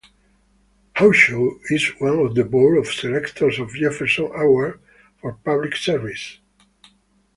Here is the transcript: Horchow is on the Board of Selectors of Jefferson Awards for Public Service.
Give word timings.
Horchow 0.95 1.59
is 1.69 1.91
on 2.01 2.33
the 2.33 2.43
Board 2.43 2.79
of 2.79 2.91
Selectors 2.91 3.59
of 3.59 3.75
Jefferson 3.75 4.31
Awards 4.33 4.79
for 5.21 5.33
Public 5.33 5.75
Service. 5.75 6.39